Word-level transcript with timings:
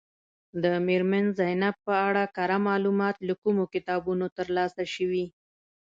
د 0.63 0.65
میرمن 0.87 1.25
زینب 1.37 1.75
په 1.87 1.93
اړه 2.07 2.23
کره 2.35 2.57
معلومات 2.67 3.15
له 3.27 3.33
کومو 3.41 3.63
کتابونو 3.73 4.25
ترلاسه 4.37 4.83
شوي. 4.93 5.25